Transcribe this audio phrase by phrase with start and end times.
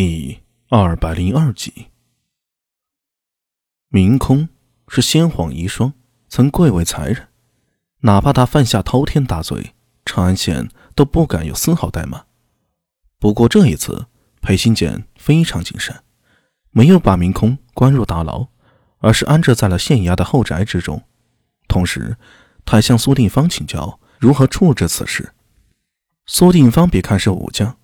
[0.00, 0.38] 第
[0.68, 1.88] 二百零二集，
[3.88, 4.48] 明空
[4.86, 5.92] 是先皇遗孀，
[6.28, 7.26] 曾贵为才人，
[8.02, 9.74] 哪怕他犯下滔天大罪，
[10.04, 12.26] 长安县都不敢有丝毫怠慢。
[13.18, 14.06] 不过这一次，
[14.40, 16.04] 裴新简非常谨慎，
[16.70, 18.46] 没有把明空关入大牢，
[18.98, 21.02] 而是安置在了县衙的后宅之中。
[21.66, 22.16] 同时，
[22.64, 25.34] 他向苏定方请教如何处置此事。
[26.26, 27.76] 苏定方别看是武将，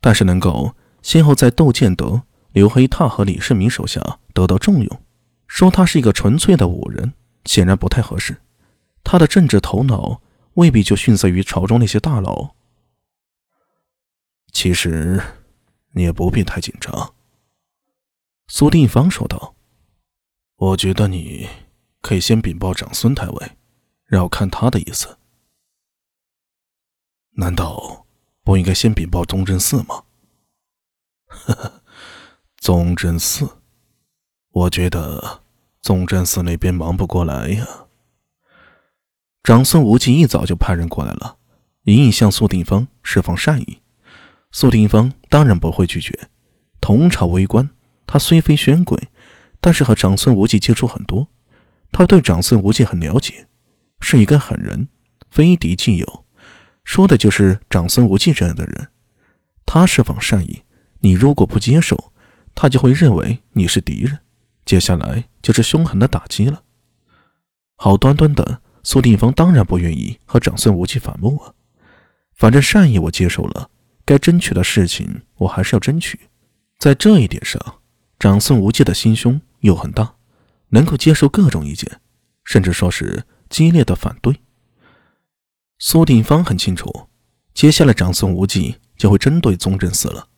[0.00, 0.74] 但是能够。
[1.02, 2.22] 先后在窦建德、
[2.52, 5.02] 刘黑闼和李世民手下得到重用，
[5.46, 7.14] 说他是一个纯粹的武人，
[7.44, 8.36] 显然不太合适。
[9.02, 10.20] 他的政治头脑
[10.54, 12.54] 未必就逊色于朝中那些大佬。
[14.52, 15.22] 其实，
[15.92, 17.14] 你也不必太紧张。”
[18.48, 19.54] 苏定方说道
[20.56, 21.48] ，“我觉得你
[22.02, 23.52] 可以先禀报长孙太尉，
[24.04, 25.18] 然后看他的意思。
[27.34, 28.06] 难道
[28.42, 30.02] 不应该先禀报宗正寺吗？”
[31.30, 31.82] 呵呵，
[32.58, 33.48] 宗正寺，
[34.50, 35.42] 我觉得
[35.80, 37.66] 宗正寺那边忙不过来呀。
[39.44, 41.38] 长孙无忌一早就派人过来了，
[41.84, 43.80] 隐隐向苏定方释放善意。
[44.50, 46.28] 苏定方当然不会拒绝。
[46.80, 47.70] 同朝为官，
[48.06, 48.98] 他虽非宣贵，
[49.60, 51.28] 但是和长孙无忌接触很多，
[51.92, 53.46] 他对长孙无忌很了解，
[54.00, 54.88] 是一个狠人，
[55.30, 56.24] 非敌即友，
[56.82, 58.88] 说的就是长孙无忌这样的人。
[59.64, 60.64] 他释放善意。
[61.00, 62.12] 你如果不接受，
[62.54, 64.18] 他就会认为你是敌人，
[64.64, 66.62] 接下来就是凶狠的打击了。
[67.76, 71.54] 好端端的苏定方当然不愿意和长孙无忌反目啊，
[72.34, 73.70] 反正善意我接受了，
[74.04, 76.20] 该争取的事情我还是要争取。
[76.78, 77.80] 在这一点上，
[78.18, 80.14] 长孙无忌的心胸又很大，
[80.68, 82.00] 能够接受各种意见，
[82.44, 84.40] 甚至说是激烈的反对。
[85.78, 87.08] 苏定方很清楚，
[87.54, 90.28] 接下来长孙无忌就会针对宗正寺了。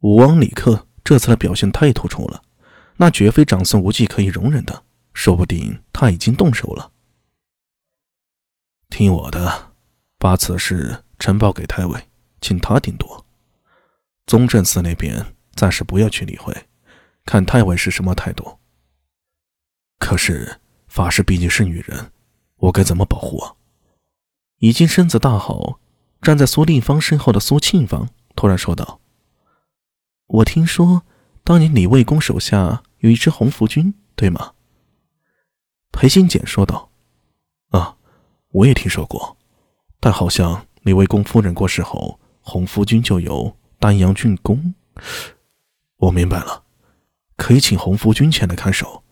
[0.00, 2.42] 武王李克这次的表现太突出了，
[2.96, 4.84] 那绝非长孙无忌可以容忍的。
[5.12, 6.92] 说不定他已经动手了。
[8.90, 9.72] 听我的，
[10.18, 12.08] 把此事呈报给太尉，
[12.42, 13.24] 请他定夺。
[14.26, 16.54] 宗正寺那边暂时不要去理会，
[17.24, 18.58] 看太尉是什么态度。
[19.98, 22.12] 可是法师毕竟是女人，
[22.56, 23.54] 我该怎么保护啊？
[24.58, 25.80] 已经身子大好，
[26.20, 29.00] 站在苏定方身后的苏庆芳突然说道。
[30.26, 31.04] 我听说，
[31.44, 34.54] 当年李卫公手下有一支红拂军，对吗？
[35.92, 36.90] 裴新简说道
[37.70, 37.96] ：“啊，
[38.48, 39.36] 我也听说过，
[40.00, 44.74] 但好像李卫公夫人过世后，红拂军就由丹阳郡公。
[45.98, 46.64] 我明白了，
[47.36, 49.04] 可以请红拂军前来看守。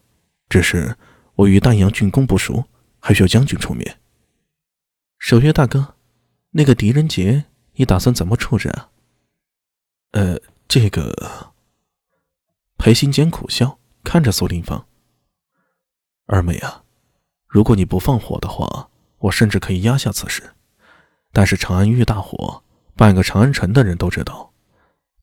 [0.49, 0.97] 只是
[1.37, 2.65] 我与丹阳郡公不熟，
[2.99, 4.01] 还需要将军出面。
[5.19, 5.95] 守约大哥，
[6.51, 7.45] 那个狄仁杰，
[7.75, 8.91] 你打算怎么处置啊？
[10.11, 11.53] 呃。”这个，
[12.79, 14.87] 裴行简苦笑，看着苏定芳。
[16.27, 16.83] 二妹啊，
[17.47, 18.89] 如果你不放火的话，
[19.19, 20.55] 我甚至可以压下此事。
[21.33, 22.65] 但是长安遇大火，
[22.97, 24.53] 半个长安城的人都知道，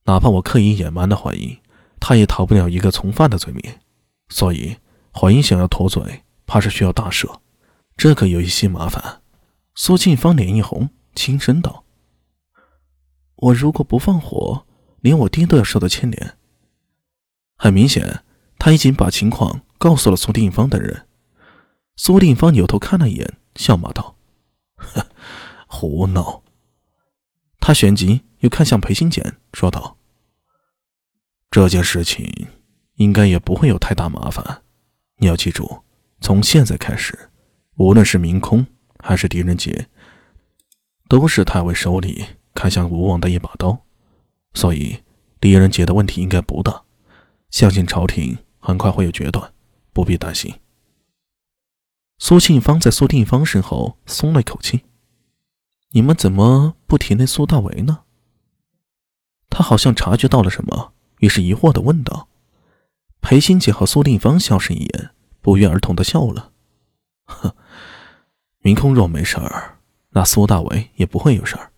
[0.05, 1.59] 哪怕我刻意隐瞒的怀疑，
[1.99, 3.79] 他也逃不了一个从犯的罪名。
[4.29, 4.77] 所以
[5.13, 7.39] 怀疑想要脱罪，怕是需要大赦，
[7.97, 9.21] 这可有一些麻烦。
[9.75, 11.83] 苏庆芳脸一红，轻声道
[13.35, 14.65] ：“我如果不放火。”
[15.01, 16.37] 连我爹都要受到牵连。
[17.57, 18.23] 很明显，
[18.57, 21.05] 他已经把情况告诉了苏定方等人。
[21.95, 24.15] 苏定方扭头看了一眼，笑骂道
[25.67, 26.41] ：“胡闹！”
[27.59, 29.97] 他旋即又看向裴新简，说道
[31.51, 32.47] ：“这件事情
[32.95, 34.63] 应该也不会有太大麻烦。
[35.17, 35.83] 你要记住，
[36.19, 37.29] 从现在开始，
[37.75, 38.65] 无论是明空
[38.97, 39.87] 还是狄仁杰，
[41.07, 42.25] 都是太尉手里
[42.55, 43.85] 看向吴王的一把刀。”
[44.53, 45.03] 所以，
[45.39, 46.83] 狄仁杰的问题应该不大，
[47.49, 49.53] 相信朝廷很快会有决断，
[49.93, 50.53] 不必担心。
[52.19, 54.81] 苏庆芳在苏定方身后松了一口气
[55.91, 58.01] ：“你们怎么不提那苏大为呢？”
[59.49, 62.27] 他好像察觉到了什么，于是疑惑的问道。
[63.21, 65.11] 裴新杰和苏定方相视一眼，
[65.41, 66.51] 不约而同的笑了
[67.25, 67.55] ：“呵，
[68.59, 69.79] 明空若没事儿，
[70.09, 71.71] 那苏大为也不会有事儿。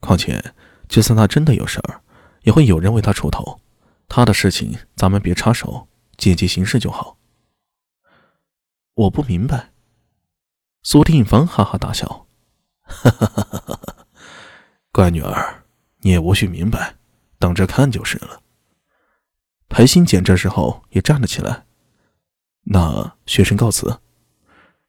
[0.00, 0.54] 况且，
[0.88, 2.00] 就算他真的有事儿。”
[2.44, 3.60] 也会有人为他出头，
[4.08, 7.18] 他的事情咱们别插手，借机行事就好。
[8.94, 9.72] 我不明白。
[10.82, 12.26] 苏定方哈哈大笑，
[12.82, 14.06] 哈哈哈哈哈哈！
[14.92, 15.64] 乖女儿，
[16.00, 16.96] 你也无需明白，
[17.38, 18.42] 等着看就是了。
[19.68, 21.64] 裴新简这时候也站了起来，
[22.64, 23.98] 那学生告辞，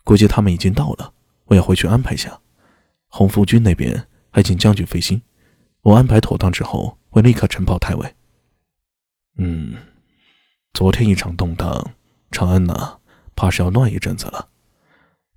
[0.03, 1.13] 估计他们已经到了，
[1.45, 2.41] 我要回去安排下。
[3.07, 5.21] 洪福军那边还请将军费心，
[5.85, 6.97] 我安排妥当之后。
[7.15, 8.13] 会立刻呈报太尉。
[9.37, 9.77] 嗯，
[10.73, 11.93] 昨天一场动荡，
[12.29, 12.97] 长安呐，
[13.37, 14.49] 怕是要乱一阵子了。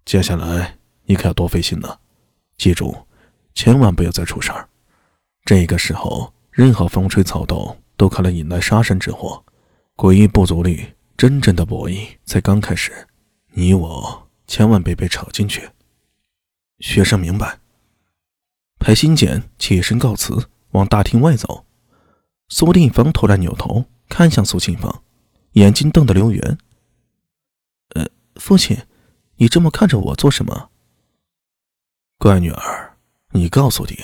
[0.04, 2.00] 接下来你可要多费心了，
[2.56, 3.06] 记住，
[3.54, 4.68] 千万不要再出事儿。
[5.44, 9.44] 这个时候，任何风吹草动都可能引来杀身之祸。
[9.94, 13.06] 诡异不足里，真正的博弈才刚开始。
[13.52, 15.70] 你我千万别被扯进去。
[16.80, 17.60] 学生明白。
[18.88, 21.66] 裴新简起身告辞，往大厅外走。
[22.48, 25.02] 苏定方突然扭头看向苏庆芳，
[25.52, 26.58] 眼睛瞪得溜圆。
[27.90, 28.06] 呃，
[28.36, 28.78] 父亲，
[29.36, 30.70] 你这么看着我做什么？
[32.16, 32.96] 乖女儿，
[33.32, 33.98] 你告诉你，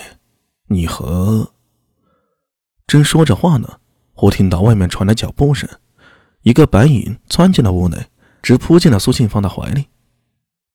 [0.66, 1.54] 你和……
[2.86, 3.80] 正说着话呢，
[4.12, 5.66] 忽听到外面传来脚步声，
[6.42, 8.10] 一个白影窜进了屋内，
[8.42, 9.86] 直扑进了苏庆芳的怀里。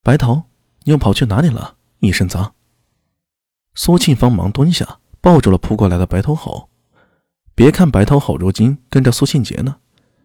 [0.02, 0.46] 白头，
[0.86, 1.78] 你又跑去哪里了？
[2.00, 2.56] 一身脏。
[3.82, 6.68] 苏庆芳忙蹲下，抱住了扑过来的白头猴。
[7.56, 9.78] 别看白头猴如今跟着苏庆杰呢，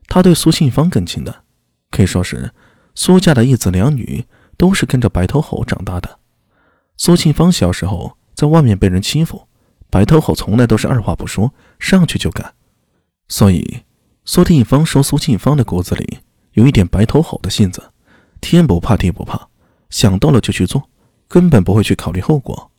[0.09, 1.45] 他对苏庆芳更亲的，
[1.89, 2.53] 可以说是
[2.97, 4.25] 苏家的一子两女
[4.56, 6.19] 都是跟着白头猴长大的。
[6.97, 9.47] 苏庆芳小时候在外面被人欺负，
[9.89, 12.55] 白头猴从来都是二话不说上去就干，
[13.29, 13.85] 所以
[14.25, 16.19] 苏定芳说苏庆芳的骨子里
[16.55, 17.93] 有一点白头猴的性子，
[18.41, 19.47] 天不怕地不怕，
[19.91, 20.91] 想到了就去做，
[21.29, 22.73] 根本不会去考虑后果。